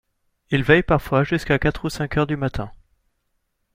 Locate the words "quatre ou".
1.59-1.89